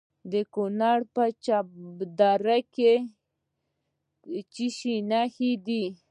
د 0.31 0.33
کونړ 0.53 0.97
په 1.13 1.23
چپه 1.45 2.05
دره 2.19 2.57
کې 2.75 2.93
د 4.23 4.33
څه 4.53 4.65
شي 4.77 4.95
نښې 5.09 5.51
دي؟ 5.65 5.83